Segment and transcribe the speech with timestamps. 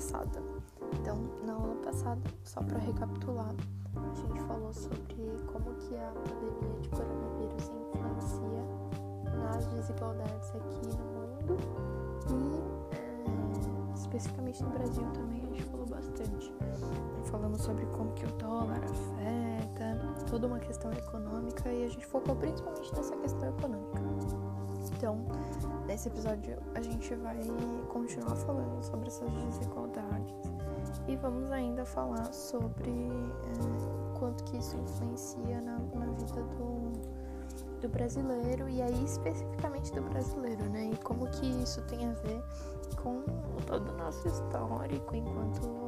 [0.00, 0.42] passada.
[0.94, 3.54] Então, na aula passada, só para recapitular,
[3.94, 5.04] a gente falou sobre
[5.52, 8.64] como que a pandemia de coronavírus influencia
[9.36, 11.56] nas desigualdades aqui no mundo
[12.30, 16.54] e é, especificamente no Brasil também a gente falou bastante.
[17.26, 19.59] Falamos sobre como que o dólar afeta,
[20.28, 24.00] toda uma questão econômica e a gente focou principalmente nessa questão econômica.
[24.96, 25.18] Então,
[25.86, 27.38] nesse episódio a gente vai
[27.88, 30.34] continuar falando sobre essas desigualdades
[31.08, 37.88] e vamos ainda falar sobre é, quanto que isso influencia na, na vida do, do
[37.88, 40.90] brasileiro e aí especificamente do brasileiro, né?
[40.92, 42.42] E como que isso tem a ver
[43.02, 43.22] com
[43.66, 45.80] todo o nosso histórico enquanto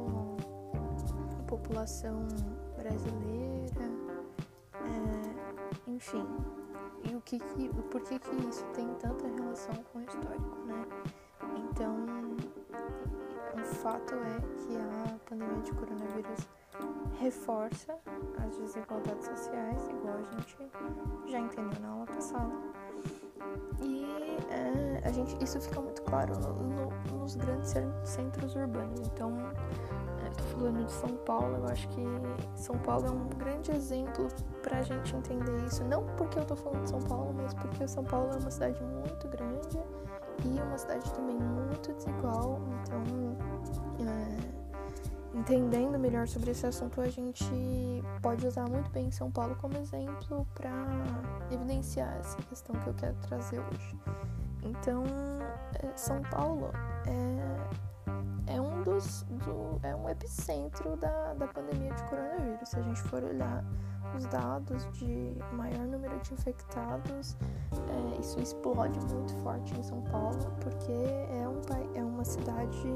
[1.47, 2.27] população
[2.75, 3.42] brasileira,
[6.03, 6.27] enfim,
[7.05, 10.85] e o que, que por que que isso tem tanta relação com o histórico, né?
[11.55, 11.95] Então,
[13.55, 16.47] o fato é que a pandemia de coronavírus
[17.21, 17.97] reforça
[18.45, 20.57] as desigualdades sociais, igual a gente
[21.25, 22.53] já entendeu na aula passada.
[23.81, 24.05] E
[24.49, 27.73] é, a gente, isso fica muito claro no, no, nos grandes
[28.03, 28.99] centros urbanos.
[29.07, 29.31] Então,
[30.33, 32.03] Estou falando de São Paulo, eu acho que
[32.55, 34.27] São Paulo é um grande exemplo
[34.63, 35.83] para a gente entender isso.
[35.83, 38.81] Não porque eu estou falando de São Paulo, mas porque São Paulo é uma cidade
[38.83, 39.77] muito grande
[40.43, 42.59] e uma cidade também muito desigual.
[42.81, 43.03] Então,
[44.07, 49.77] é, entendendo melhor sobre esse assunto, a gente pode usar muito bem São Paulo como
[49.77, 50.71] exemplo para
[51.51, 53.99] evidenciar essa questão que eu quero trazer hoje.
[54.63, 55.03] Então,
[55.75, 56.71] é, São Paulo
[57.05, 57.92] é
[58.47, 62.69] é um dos do, é um epicentro da, da pandemia de coronavírus.
[62.69, 63.63] Se a gente for olhar
[64.15, 67.35] os dados de maior número de infectados,
[67.71, 71.61] é, isso explode muito forte em São Paulo, porque é, um,
[71.95, 72.87] é uma cidade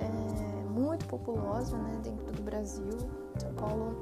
[0.00, 2.96] é, muito populosa né, dentro do Brasil.
[3.38, 3.96] São Paulo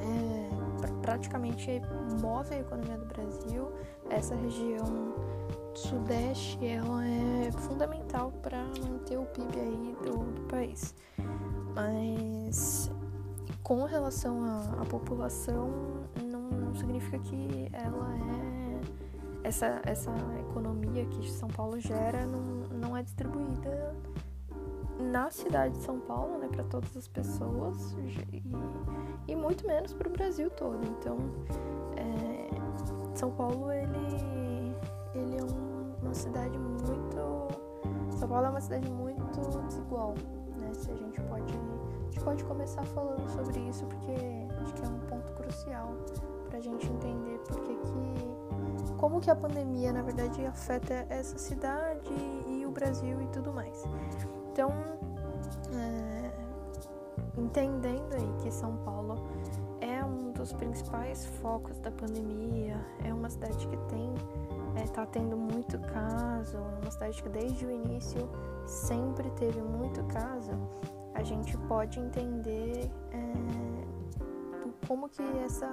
[0.00, 0.54] é,
[1.00, 1.80] praticamente
[2.20, 3.70] move a economia do Brasil.
[4.10, 5.14] Essa região
[5.78, 10.94] Sudeste ela é fundamental para manter o PIB aí do, do, país.
[11.74, 12.90] Mas
[13.62, 14.44] com relação
[14.80, 15.70] à, população,
[16.22, 20.12] não, não, significa que ela é essa, essa
[20.48, 22.40] economia que São Paulo gera não,
[22.78, 23.94] não é distribuída
[24.98, 27.96] na cidade de São Paulo, né, para todas as pessoas
[28.32, 28.42] e,
[29.26, 30.80] e muito menos para o Brasil todo.
[30.86, 31.18] Então,
[31.96, 34.43] é, São Paulo ele
[36.24, 38.16] cidade muito.
[38.16, 39.22] São Paulo é uma cidade muito
[39.68, 40.14] desigual,
[40.58, 40.72] né?
[40.72, 41.54] Se a gente pode.
[41.54, 44.12] A gente pode começar falando sobre isso porque
[44.62, 45.92] acho que é um ponto crucial
[46.48, 48.96] pra gente entender porque que.
[48.96, 52.14] como que a pandemia na verdade afeta essa cidade
[52.48, 53.84] e o Brasil e tudo mais.
[54.52, 54.70] Então,
[55.74, 56.30] é,
[57.36, 59.16] entendendo aí que São Paulo
[59.80, 64.14] é um dos principais focos da pandemia, é uma cidade que tem
[64.82, 68.28] está é, tendo muito caso, é uma cidade que desde o início
[68.66, 70.52] sempre teve muito caso,
[71.14, 75.68] a gente pode entender é, como que essa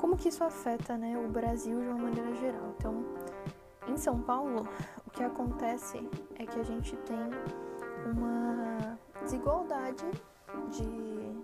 [0.00, 2.74] como que isso afeta né, o Brasil de uma maneira geral.
[2.76, 3.04] Então,
[3.86, 4.66] em São Paulo,
[5.06, 7.30] o que acontece é que a gente tem
[8.06, 10.04] uma desigualdade
[10.70, 11.42] de,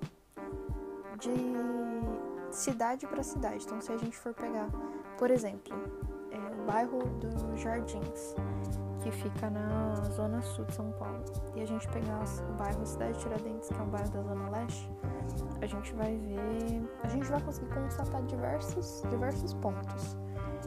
[1.19, 3.65] de cidade para cidade.
[3.65, 4.69] Então, se a gente for pegar,
[5.19, 5.75] por exemplo,
[6.71, 8.37] bairro dos Jardins,
[9.03, 11.25] que fica na zona sul de São Paulo,
[11.57, 14.89] e a gente pegar o bairro Cidade Tiradentes, que é um bairro da zona leste,
[15.61, 20.17] a gente vai ver, a gente vai conseguir constatar diversos, diversos pontos.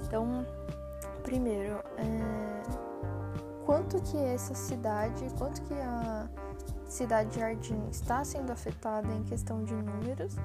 [0.05, 0.45] Então,
[1.23, 2.63] primeiro, é,
[3.65, 6.27] quanto que essa cidade, quanto que a
[6.85, 10.35] cidade de Jardim está sendo afetada em questão de números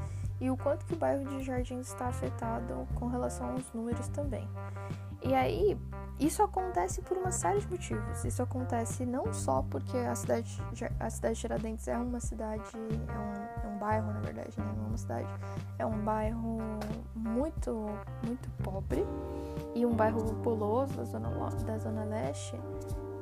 [0.41, 4.49] e o quanto que o bairro de Jardim está afetado com relação aos números também.
[5.23, 5.77] E aí,
[6.21, 8.25] isso acontece por uma série de motivos.
[8.25, 10.63] Isso acontece não só porque a cidade,
[10.99, 14.73] a cidade de Tiradentes é uma cidade, é um, é um bairro, na verdade, né?
[14.77, 15.29] não é uma cidade,
[15.79, 16.59] é um bairro
[17.15, 17.87] muito,
[18.25, 19.05] muito pobre
[19.75, 21.31] e um bairro populoso da zona,
[21.65, 22.59] da zona leste.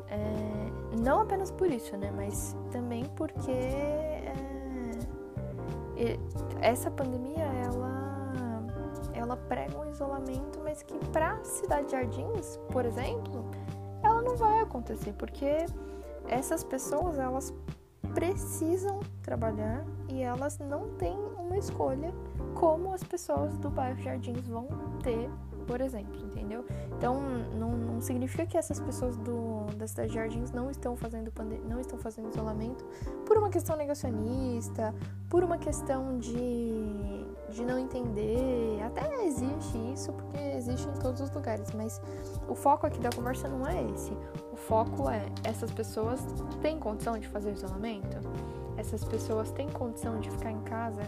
[0.09, 2.13] É, não apenas por isso, né?
[2.15, 3.51] Mas também porque
[5.97, 6.19] é,
[6.61, 8.16] essa pandemia, ela
[9.26, 13.44] ela prega um isolamento, mas que para Cidade Jardins, por exemplo,
[14.02, 15.67] ela não vai acontecer, porque
[16.28, 17.52] essas pessoas elas
[18.14, 22.14] precisam trabalhar e elas não têm uma escolha
[22.55, 24.69] como as pessoas do bairro Jardins vão
[25.02, 25.28] ter,
[25.67, 26.64] por exemplo, entendeu?
[26.96, 27.20] Então
[27.58, 31.31] não, não significa que essas pessoas do, da cidade de Jardins não estão fazendo
[31.69, 32.84] não estão fazendo isolamento
[33.26, 34.94] por uma questão negacionista,
[35.28, 38.81] por uma questão de, de não entender.
[38.85, 42.01] Até existe isso, porque existe em todos os lugares, mas
[42.49, 44.13] o foco aqui da conversa não é esse.
[44.53, 46.21] O foco é essas pessoas
[46.61, 48.17] têm condição de fazer isolamento?
[48.77, 51.03] Essas pessoas têm condição de ficar em casa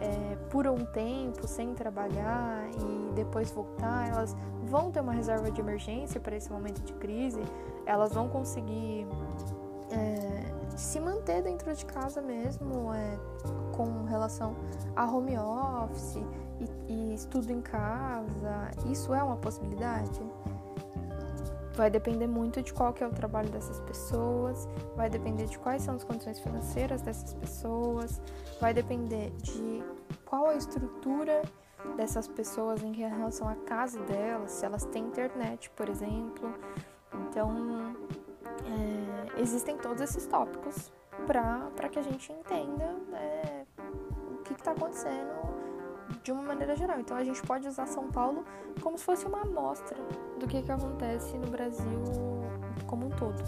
[0.00, 4.08] é, por um tempo sem trabalhar e depois voltar?
[4.08, 7.40] Elas vão ter uma reserva de emergência para esse momento de crise?
[7.84, 9.06] Elas vão conseguir
[9.90, 10.27] é,
[10.78, 13.18] se manter dentro de casa mesmo é,
[13.76, 14.56] com relação
[14.94, 16.16] a home office
[16.60, 18.70] e, e estudo em casa?
[18.86, 20.20] Isso é uma possibilidade?
[21.74, 25.82] Vai depender muito de qual que é o trabalho dessas pessoas, vai depender de quais
[25.82, 28.20] são as condições financeiras dessas pessoas,
[28.60, 29.84] vai depender de
[30.24, 31.42] qual a estrutura
[31.96, 36.52] dessas pessoas em relação à casa delas, se elas têm internet, por exemplo.
[37.14, 37.94] Então,
[38.64, 40.92] é, existem todos esses tópicos
[41.26, 43.64] para que a gente entenda é,
[44.32, 45.68] o que está acontecendo
[46.22, 46.98] de uma maneira geral.
[47.00, 48.44] Então a gente pode usar São Paulo
[48.80, 49.98] como se fosse uma amostra
[50.38, 52.02] do que, que acontece no Brasil
[52.86, 53.42] como um todo.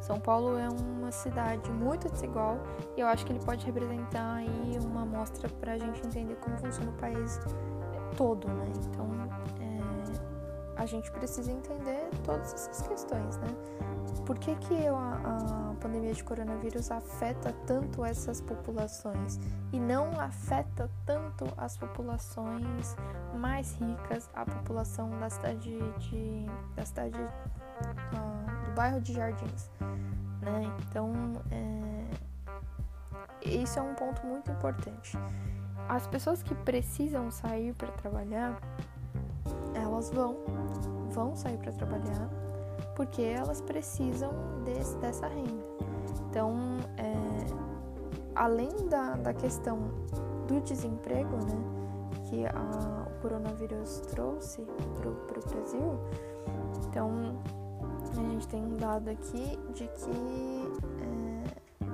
[0.00, 2.58] São Paulo é uma cidade muito desigual
[2.96, 6.56] e eu acho que ele pode representar aí uma amostra para a gente entender como
[6.56, 7.38] funciona o país
[8.16, 8.64] todo, né?
[8.88, 9.06] Então
[10.80, 13.48] a gente precisa entender todas essas questões, né?
[14.24, 19.38] Por que, que a, a pandemia de coronavírus afeta tanto essas populações
[19.74, 22.96] e não afeta tanto as populações
[23.34, 29.70] mais ricas, a população da cidade de, da cidade uh, do bairro de Jardins,
[30.40, 30.62] né?
[30.88, 31.12] Então
[31.50, 32.06] é,
[33.46, 35.18] isso é um ponto muito importante.
[35.90, 38.58] As pessoas que precisam sair para trabalhar,
[40.00, 40.36] elas vão,
[41.10, 42.30] vão sair para trabalhar
[42.96, 44.30] porque elas precisam
[44.64, 45.64] desse, dessa renda.
[46.28, 46.54] Então,
[46.96, 47.46] é,
[48.34, 49.78] além da, da questão
[50.46, 54.62] do desemprego, né, que a, o coronavírus trouxe
[54.98, 55.98] para o Brasil,
[56.88, 57.10] então
[58.12, 60.72] a gente tem um dado aqui de que
[61.02, 61.86] é,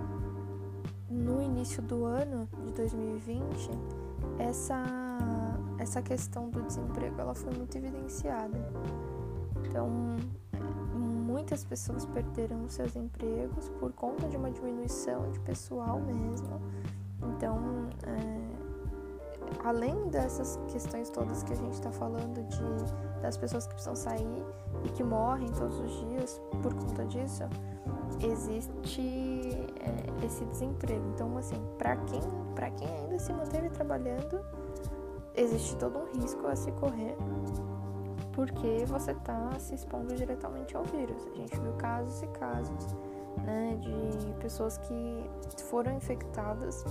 [1.10, 3.70] no início do ano de 2020
[4.38, 4.82] essa,
[5.78, 8.58] essa questão do desemprego ela foi muito evidenciada.
[9.64, 10.16] Então
[11.26, 16.60] muitas pessoas perderam seus empregos por conta de uma diminuição de pessoal mesmo.
[17.22, 18.56] Então, é,
[19.64, 24.44] além dessas questões todas que a gente está falando de das pessoas que precisam sair
[24.84, 27.44] e que morrem todos os dias por conta disso,
[28.20, 29.00] existe
[29.80, 31.04] é, esse desemprego.
[31.14, 32.20] Então, assim, para quem
[32.76, 34.40] quem ainda se manteve trabalhando,
[35.36, 37.16] existe todo um risco a se correr
[38.36, 41.26] porque você está se expondo diretamente ao vírus.
[41.32, 42.94] A gente viu casos e casos
[43.42, 45.30] né, de pessoas que
[45.64, 46.84] foram infectadas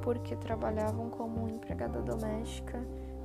[0.00, 2.80] porque trabalhavam como empregada doméstica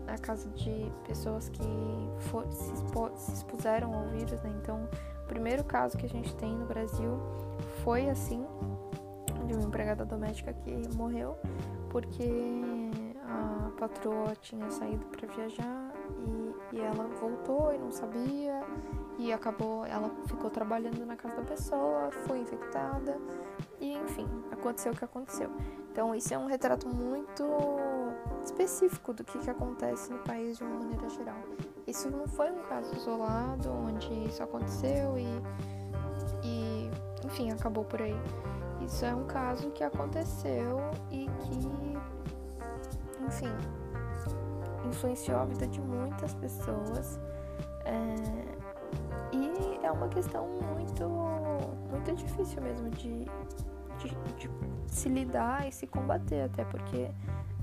[0.08, 4.42] na casa de pessoas que for, se, expo, se, expuseram ao vírus.
[4.42, 4.52] Né?
[4.62, 4.90] Então,
[5.24, 7.20] o primeiro caso que a gente tem no Brasil
[7.84, 8.44] foi assim,
[9.46, 11.38] de uma empregada doméstica que morreu
[11.90, 12.24] porque
[13.78, 15.94] patroa tinha saído para viajar
[16.26, 18.62] e e ela voltou e não sabia
[19.18, 23.18] e acabou, ela ficou trabalhando na casa da pessoa, foi infectada
[23.80, 25.50] e enfim, aconteceu o que aconteceu.
[25.92, 27.44] Então isso é um retrato muito
[28.44, 31.42] específico do que, que acontece no país de uma maneira geral.
[31.88, 35.26] Isso não foi um caso isolado onde isso aconteceu e,
[36.44, 36.92] e
[37.26, 38.20] enfim, acabou por aí.
[38.82, 40.80] Isso é um caso que aconteceu
[41.10, 41.87] e que,
[43.28, 43.54] enfim,
[44.86, 47.20] influenciou a vida de muitas pessoas.
[47.86, 48.16] É,
[49.32, 51.04] e é uma questão muito,
[51.90, 53.26] muito difícil mesmo de,
[54.00, 54.50] de, de,
[54.88, 57.10] se lidar e se combater, até porque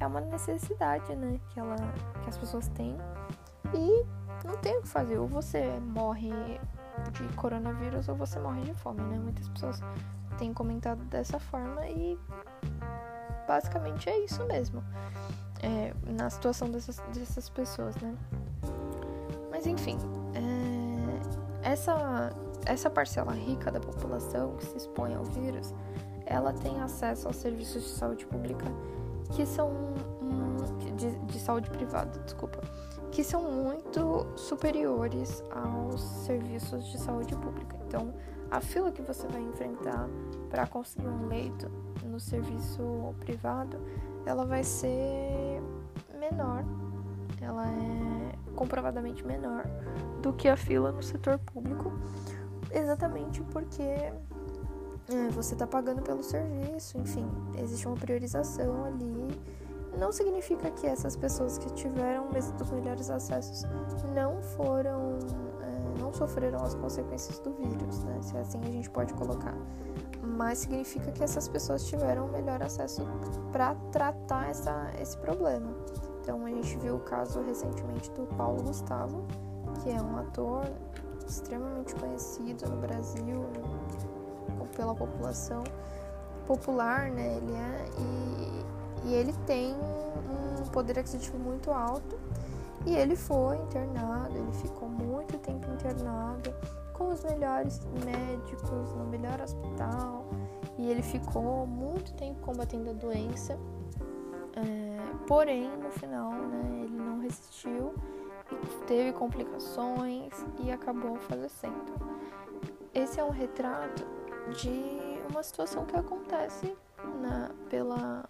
[0.00, 1.76] é uma necessidade né, que, ela,
[2.23, 2.97] que as pessoas têm
[3.75, 4.04] e
[4.47, 5.18] não tem o que fazer.
[5.18, 6.30] Ou você morre
[7.12, 9.18] de coronavírus ou você morre de fome, né?
[9.18, 9.80] Muitas pessoas
[10.38, 12.18] têm comentado dessa forma e
[13.47, 14.83] basicamente é isso mesmo
[15.64, 18.14] é, na situação dessas, dessas pessoas, né?
[19.50, 19.97] Mas enfim,
[20.35, 22.30] é, essa,
[22.66, 25.75] essa parcela rica da população que se expõe ao vírus,
[26.26, 28.66] ela tem acesso aos serviços de saúde pública
[29.33, 29.94] que são
[30.97, 32.61] de, de saúde privada, desculpa,
[33.11, 37.76] que são muito superiores aos serviços de saúde pública.
[37.87, 38.12] Então,
[38.50, 40.09] a fila que você vai enfrentar
[40.50, 41.71] para conseguir um leito
[42.04, 43.78] no serviço privado
[44.26, 45.62] ela vai ser
[46.19, 46.64] menor,
[47.40, 49.64] ela é comprovadamente menor
[50.23, 51.93] do que a fila no setor público,
[52.71, 57.28] exatamente porque é, você está pagando pelo serviço, enfim,
[57.59, 59.40] existe uma priorização ali.
[59.99, 63.64] Não significa que essas pessoas que tiveram os melhores acessos
[64.14, 65.19] não foram,
[65.61, 68.19] é, não sofreram as consequências do vírus, né?
[68.23, 69.54] Se é assim a gente pode colocar.
[70.25, 73.02] Mas significa que essas pessoas tiveram melhor acesso
[73.52, 75.71] para tratar essa, esse problema.
[76.21, 79.25] Então a gente viu o caso recentemente do Paulo Gustavo,
[79.83, 80.64] que é um ator
[81.26, 83.45] extremamente conhecido no Brasil
[84.75, 85.62] pela população
[86.47, 87.37] popular, né?
[87.37, 92.19] Ele é e, e ele tem um poder aquisitivo muito alto
[92.87, 96.54] e ele foi internado, ele ficou muito tempo internado
[96.94, 100.24] com os melhores médicos no melhor hospital
[100.78, 103.58] e ele ficou muito tempo combatendo a doença.
[104.56, 107.92] É, porém, no final, né, ele não resistiu
[108.86, 110.32] teve complicações
[110.62, 111.94] e acabou falecendo.
[112.92, 114.06] Esse é um retrato
[114.60, 116.76] de uma situação que acontece
[117.20, 118.28] na, pela,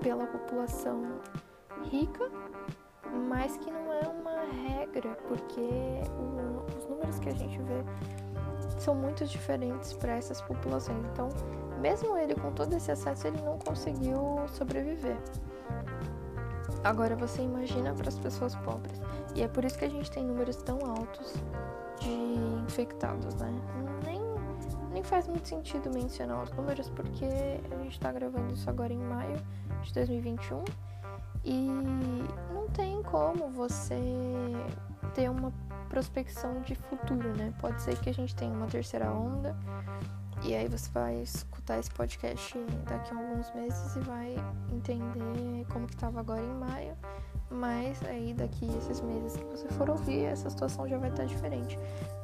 [0.00, 1.20] pela população
[1.90, 2.30] rica,
[3.28, 5.60] mas que não é uma regra, porque
[6.18, 7.84] o, os números que a gente vê
[8.78, 11.04] são muito diferentes para essas populações.
[11.12, 11.28] Então,
[11.80, 15.16] mesmo ele com todo esse acesso, ele não conseguiu sobreviver.
[16.84, 19.00] Agora você imagina para as pessoas pobres.
[19.34, 21.34] E é por isso que a gente tem números tão altos
[22.00, 22.10] de
[22.64, 23.52] infectados, né?
[24.04, 24.20] Nem,
[24.92, 28.98] nem faz muito sentido mencionar os números porque a gente está gravando isso agora em
[28.98, 29.36] maio
[29.82, 30.64] de 2021
[31.44, 31.68] e
[32.52, 33.96] não tem como você
[35.14, 35.52] ter uma
[35.88, 37.52] prospecção de futuro, né?
[37.60, 39.56] Pode ser que a gente tenha uma terceira onda
[40.42, 44.36] e aí você vai escutar esse podcast daqui a alguns meses e vai
[44.70, 46.94] entender como que estava agora em maio.
[47.50, 51.28] Mas aí daqui esses meses que você for ouvir, essa situação já vai estar tá
[51.28, 51.78] diferente.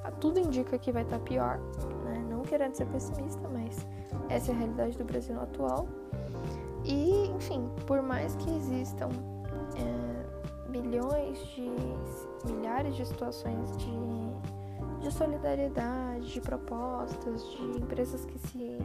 [0.04, 1.58] Ah, tudo indica que vai estar tá pior,
[2.04, 2.24] né?
[2.28, 3.86] Não querendo ser pessimista, mas
[4.28, 5.88] essa é a realidade do Brasil atual.
[6.84, 9.08] E, enfim, por mais que existam
[9.76, 10.11] é,
[10.72, 11.70] milhões de
[12.50, 14.02] milhares de situações de
[15.02, 18.78] de solidariedade, de propostas, de empresas que se,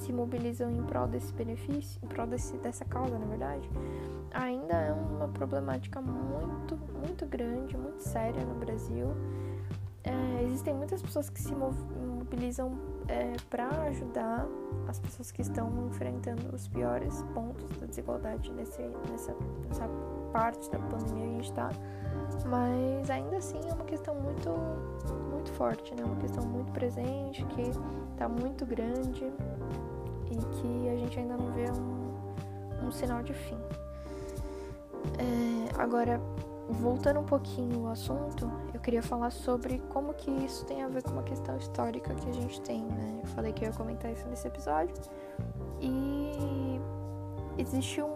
[0.00, 3.70] se mobilizam em prol desse benefício, em prol desse, dessa causa, na verdade,
[4.32, 9.06] ainda é uma problemática muito, muito grande, muito séria no Brasil.
[10.02, 14.48] É, existem muitas pessoas que se mobilizam é, para ajudar
[14.88, 19.32] as pessoas que estão enfrentando os piores pontos da desigualdade nesse, nessa,
[19.68, 19.88] nessa
[20.32, 21.70] parte da pandemia que a gente está
[22.46, 24.50] mas ainda assim é uma questão muito,
[25.30, 26.04] muito forte, né?
[26.04, 27.62] Uma questão muito presente, que
[28.12, 29.32] está muito grande
[30.30, 33.58] e que a gente ainda não vê um, um sinal de fim.
[35.18, 36.20] É, agora,
[36.68, 41.02] voltando um pouquinho ao assunto, eu queria falar sobre como que isso tem a ver
[41.02, 43.20] com uma questão histórica que a gente tem, né?
[43.22, 44.94] Eu falei que eu ia comentar isso nesse episódio.
[45.80, 46.80] E
[47.58, 48.14] existe um,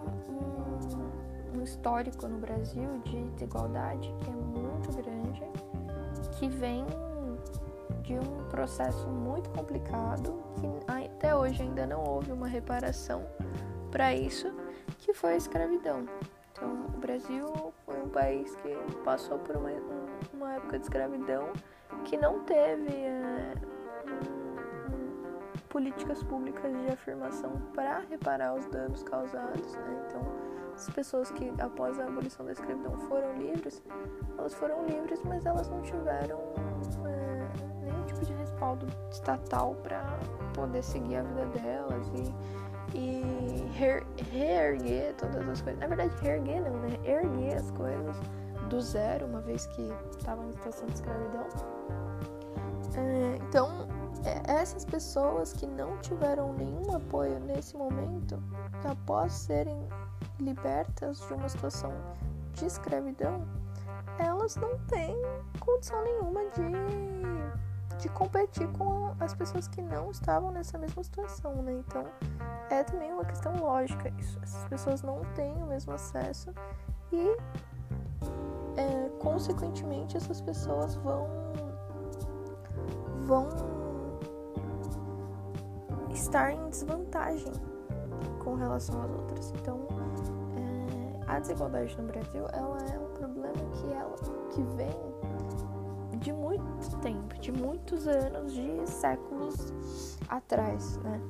[1.66, 5.42] histórico no Brasil de desigualdade que é muito grande,
[6.38, 6.86] que vem
[8.02, 13.26] de um processo muito complicado, que até hoje ainda não houve uma reparação
[13.90, 14.52] para isso,
[14.98, 16.06] que foi a escravidão.
[16.52, 19.70] Então, o Brasil foi um país que passou por uma,
[20.32, 21.52] uma época de escravidão
[22.04, 23.54] que não teve é,
[25.68, 29.74] políticas públicas de afirmação para reparar os danos causados.
[29.74, 30.04] Né?
[30.06, 30.45] Então,
[30.76, 33.82] as pessoas que após a abolição da escravidão foram livres,
[34.36, 36.38] elas foram livres, mas elas não tiveram
[37.06, 40.18] é, nenhum tipo de respaldo estatal para
[40.54, 43.22] poder seguir a vida delas e, e
[44.30, 45.80] reerguer todas as coisas.
[45.80, 46.98] Na verdade, reerguer não, né?
[47.04, 48.16] Erguer as coisas
[48.68, 51.46] do zero, uma vez que estavam em situação de escravidão.
[52.96, 53.88] É, então,
[54.24, 58.42] é, essas pessoas que não tiveram nenhum apoio nesse momento,
[58.84, 59.88] após serem
[60.38, 61.92] libertas de uma situação
[62.54, 63.46] de escravidão,
[64.18, 65.16] elas não têm
[65.60, 71.72] condição nenhuma de, de competir com as pessoas que não estavam nessa mesma situação, né?
[71.72, 72.04] Então
[72.70, 74.38] é também uma questão lógica isso.
[74.42, 76.50] Essas pessoas não têm o mesmo acesso
[77.12, 77.36] e,
[78.76, 81.46] é, consequentemente, essas pessoas vão
[83.26, 83.48] vão
[86.10, 87.52] estar em desvantagem
[88.42, 89.52] com relação às outras.
[89.56, 89.95] Então,
[91.26, 94.16] a desigualdade no Brasil ela é um problema que ela
[94.50, 101.20] que vem de muito tempo, de muitos anos, de séculos atrás, né?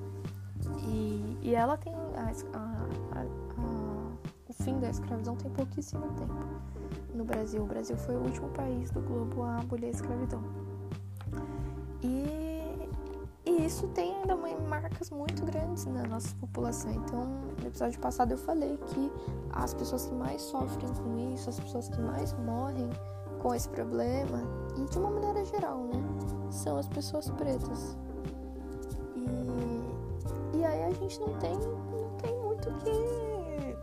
[0.89, 3.25] E, e ela tem a, a, a,
[4.49, 6.35] o fim da escravidão tem pouquíssimo tempo
[7.15, 7.63] no Brasil.
[7.63, 10.43] O Brasil foi o último país do globo a abolir a escravidão.
[12.03, 12.36] E
[13.67, 14.37] isso tem ainda
[14.69, 16.93] marcas muito grandes na nossa população.
[16.93, 17.25] Então,
[17.61, 19.11] no episódio passado eu falei que
[19.53, 22.89] as pessoas que mais sofrem com isso, as pessoas que mais morrem
[23.43, 24.43] com esse problema,
[24.77, 26.03] e de uma maneira geral, né,
[26.51, 27.97] são as pessoas pretas.
[29.15, 33.77] E, e aí a gente não tem, não tem muito que,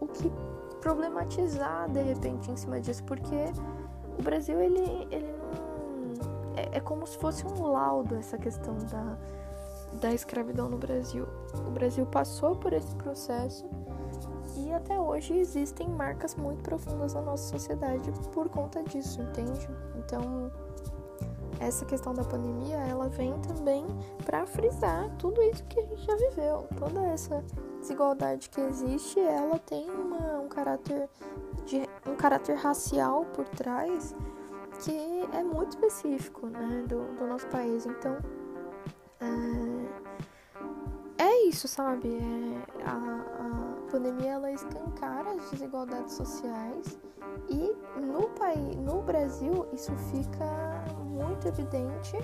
[0.00, 0.32] o que
[0.80, 3.52] problematizar de repente em cima disso, porque
[4.18, 5.33] o Brasil ele, ele.
[6.72, 9.18] É, como se fosse um laudo essa questão da,
[10.00, 11.26] da escravidão no Brasil.
[11.66, 13.68] O Brasil passou por esse processo
[14.56, 19.68] e até hoje existem marcas muito profundas na nossa sociedade por conta disso, entende?
[19.96, 20.50] Então,
[21.60, 23.86] essa questão da pandemia, ela vem também
[24.24, 27.42] para frisar tudo isso que a gente já viveu, toda essa
[27.80, 31.08] desigualdade que existe, ela tem uma, um caráter
[31.66, 34.14] de um caráter racial por trás
[34.82, 37.84] que é muito específico, né, do, do nosso país.
[37.86, 38.16] Então,
[41.18, 42.16] é, é isso, sabe?
[42.16, 46.98] É, a, a pandemia ela escancara as desigualdades sociais
[47.48, 52.16] e no país, no Brasil, isso fica muito evidente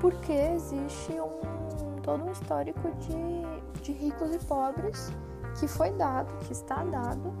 [0.00, 5.10] porque existe um todo um histórico de, de ricos e pobres
[5.58, 7.32] que foi dado, que está dado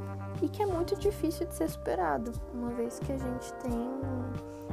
[0.42, 3.90] e que é muito difícil de ser superado, uma vez que a gente tem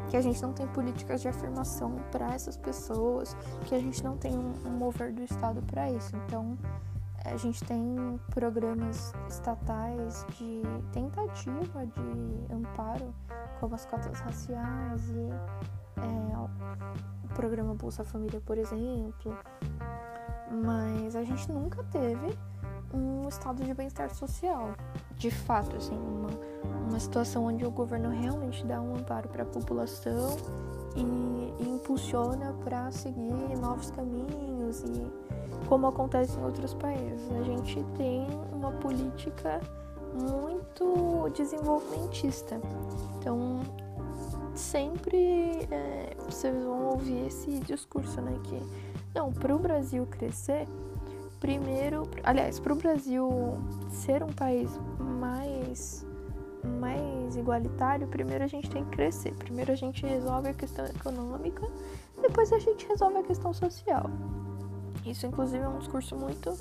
[0.10, 4.18] que a gente não tem políticas de afirmação para essas pessoas, que a gente não
[4.18, 6.16] tem um, mover do Estado para isso.
[6.18, 6.58] Então,
[7.26, 13.14] a gente tem programas estatais de tentativa de amparo,
[13.60, 15.30] como as cotas raciais e
[16.00, 16.38] é,
[17.24, 19.38] o programa Bolsa Família, por exemplo.
[20.64, 22.38] Mas a gente nunca teve
[22.94, 24.74] um estado de bem-estar social.
[25.18, 26.30] De fato, assim, uma,
[26.90, 30.38] uma situação onde o governo realmente dá um amparo para a população
[30.96, 35.08] e, e impulsiona para seguir novos caminhos e
[35.68, 37.32] como acontece em outros países.
[37.32, 39.60] A gente tem uma política
[40.14, 42.62] muito desenvolvimentista.
[43.18, 43.62] Então,
[44.54, 48.38] sempre é, vocês vão ouvir esse discurso, né?
[48.44, 48.60] Que
[49.14, 50.68] não, para o Brasil crescer,
[51.44, 53.58] primeiro, aliás, para o Brasil
[53.90, 56.08] ser um país mais
[56.80, 59.34] mais igualitário, primeiro a gente tem que crescer.
[59.34, 61.68] Primeiro a gente resolve a questão econômica,
[62.22, 64.10] depois a gente resolve a questão social.
[65.06, 66.58] Isso, inclusive, é um discurso muito,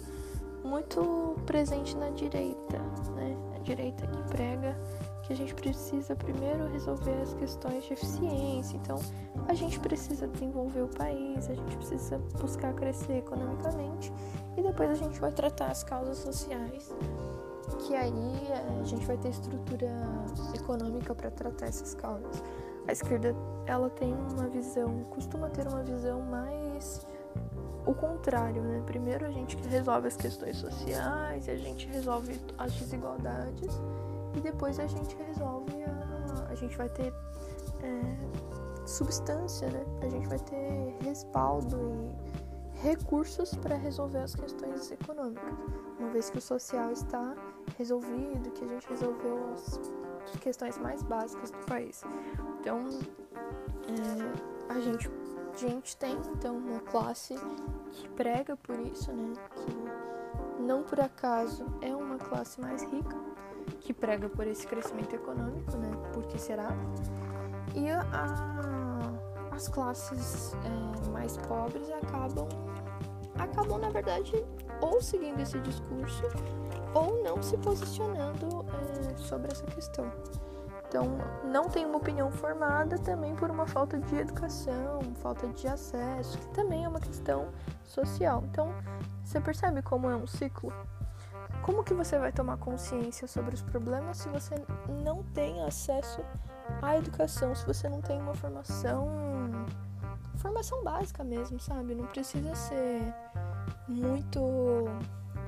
[0.64, 2.78] muito presente na direita,
[3.14, 3.36] né?
[3.54, 4.76] A direita que prega
[5.22, 8.76] que a gente precisa primeiro resolver as questões de eficiência.
[8.76, 8.98] Então,
[9.46, 14.12] a gente precisa desenvolver o país, a gente precisa buscar crescer economicamente
[14.56, 16.94] e depois a gente vai tratar as causas sociais.
[17.86, 18.12] Que aí
[18.50, 19.88] eh, a gente vai ter estrutura
[20.54, 22.42] econômica para tratar essas causas.
[22.86, 23.34] A esquerda,
[23.66, 27.06] ela tem uma visão, costuma ter uma visão mais
[27.86, 28.82] o contrário, né?
[28.86, 33.80] Primeiro a gente resolve as questões sociais, a gente resolve as desigualdades
[34.34, 36.12] e depois a gente resolve a.
[36.48, 37.12] A gente vai ter
[37.82, 39.84] é, substância, né?
[40.02, 45.54] A gente vai ter respaldo e recursos para resolver as questões econômicas.
[45.98, 47.34] Uma vez que o social está
[47.78, 52.02] resolvido, que a gente resolveu as questões mais básicas do país.
[52.60, 52.88] Então,
[53.88, 55.10] é, a gente
[55.54, 57.34] a gente tem então uma classe
[57.90, 59.34] que prega por isso, né?
[59.54, 63.16] Que não por acaso é uma classe mais rica,
[63.80, 65.90] que prega por esse crescimento econômico, né?
[66.12, 66.68] Porque será?
[67.74, 69.12] E a,
[69.50, 72.48] as classes é, mais pobres acabam,
[73.38, 74.32] acabam na verdade
[74.80, 76.24] ou seguindo esse discurso
[76.94, 80.10] ou não se posicionando é, sobre essa questão.
[80.88, 81.06] Então,
[81.42, 86.48] não tem uma opinião formada também por uma falta de educação, falta de acesso, que
[86.48, 87.48] também é uma questão
[87.82, 88.44] social.
[88.50, 88.74] Então,
[89.24, 90.70] você percebe como é um ciclo?
[91.62, 94.54] Como que você vai tomar consciência sobre os problemas se você
[94.88, 96.20] não tem acesso
[96.80, 99.08] à educação, se você não tem uma formação
[100.36, 101.94] formação básica mesmo, sabe?
[101.94, 103.14] Não precisa ser
[103.88, 104.40] muito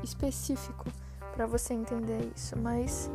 [0.03, 0.85] específico
[1.33, 3.11] para você entender isso, mas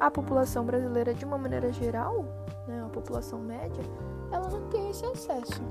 [0.00, 2.24] a população brasileira, de uma maneira geral,
[2.66, 3.84] né, a população média,
[4.32, 5.62] ela não tem esse acesso.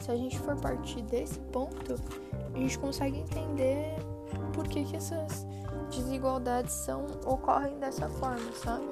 [0.00, 1.96] Se a gente for partir desse ponto,
[2.54, 3.94] a gente consegue entender
[4.52, 5.46] por que, que essas
[5.90, 8.86] desigualdades são, ocorrem dessa forma, sabe?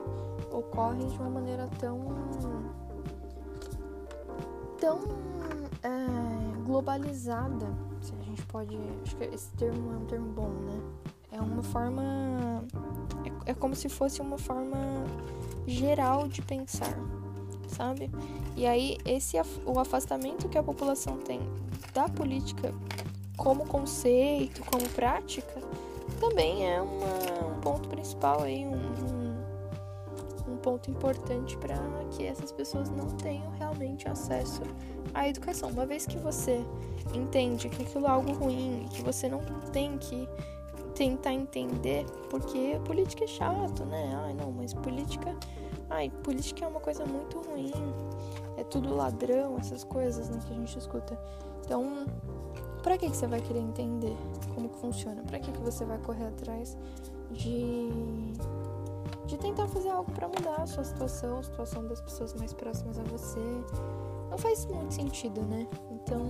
[0.51, 2.01] Ocorrem de uma maneira tão.
[4.79, 4.99] tão
[5.83, 7.66] é, globalizada.
[8.01, 8.77] Se a gente pode.
[9.03, 10.81] Acho que esse termo é um termo bom, né?
[11.33, 12.03] É uma forma.
[13.46, 14.79] É, é como se fosse uma forma
[15.66, 16.94] geral de pensar.
[17.68, 18.11] sabe?
[18.57, 21.40] E aí esse o afastamento que a população tem
[21.94, 22.73] da política
[23.40, 25.62] como conceito, como prática,
[26.20, 31.74] também é uma, um ponto principal aí, um, um, ponto importante para
[32.11, 34.61] que essas pessoas não tenham realmente acesso
[35.14, 35.70] à educação.
[35.70, 36.62] Uma vez que você
[37.14, 39.40] entende que aquilo é algo ruim, que você não
[39.72, 40.29] tem que
[40.94, 44.12] tentar entender, porque política é chato, né?
[44.22, 45.35] Ai, não, mas política.
[45.88, 47.72] Ai, política é uma coisa muito ruim.
[48.59, 51.18] É tudo ladrão, essas coisas né, que a gente escuta.
[51.64, 52.05] Então,
[52.81, 54.16] para que, que você vai querer entender
[54.55, 55.23] como que funciona?
[55.23, 56.77] Para que, que você vai correr atrás
[57.31, 57.88] de,
[59.27, 62.99] de tentar fazer algo para mudar a sua situação, a situação das pessoas mais próximas
[62.99, 63.40] a você?
[64.31, 65.66] Não faz muito sentido, né?
[65.90, 66.29] Então,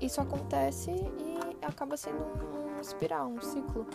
[0.00, 3.86] isso acontece e acaba sendo um espiral, um ciclo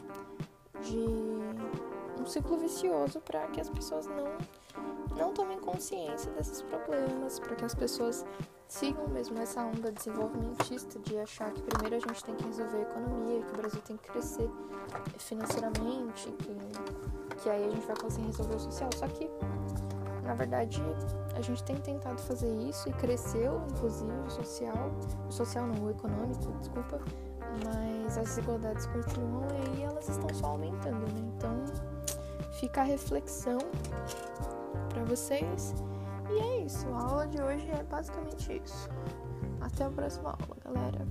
[0.81, 4.61] de um ciclo vicioso para que as pessoas não
[5.15, 8.25] não tomem consciência desses problemas, para que as pessoas
[8.71, 12.81] sigam mesmo essa onda desenvolvimentista de achar que primeiro a gente tem que resolver a
[12.81, 14.49] economia, que o Brasil tem que crescer
[15.17, 16.55] financeiramente, que,
[17.41, 18.89] que aí a gente vai conseguir resolver o social.
[18.95, 19.29] Só que,
[20.23, 20.81] na verdade,
[21.35, 24.91] a gente tem tentado fazer isso e cresceu, inclusive, o social,
[25.27, 27.01] o social não, o econômico, desculpa,
[27.65, 31.33] mas as desigualdades continuam e elas estão só aumentando, né?
[31.37, 31.61] Então
[32.53, 33.59] fica a reflexão
[34.93, 35.75] para vocês.
[36.31, 38.89] E é isso, a aula de hoje é basicamente isso.
[39.59, 41.05] Até a próxima aula, galera.